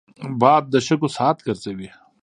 [0.41, 1.89] باد د شګو ساعت ګرځوي